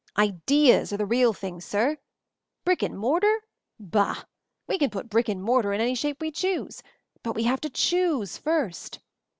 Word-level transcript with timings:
Ideas 0.17 0.91
are 0.91 0.97
the 0.97 1.05
real 1.05 1.31
things, 1.31 1.63
sir! 1.63 1.99
Brick 2.65 2.81
and 2.81 2.97
mortar? 2.97 3.43
Bah! 3.79 4.23
We 4.65 4.79
can 4.79 4.89
put 4.89 5.11
brick 5.11 5.29
and 5.29 5.43
mortar 5.43 5.73
in 5.73 5.79
any 5.79 5.93
shape 5.93 6.21
we 6.21 6.31
choose— 6.31 6.81
but 7.23 7.35
we 7.35 7.43
have 7.43 7.61
to 7.61 7.69
choose 7.69 8.35
first! 8.35 8.97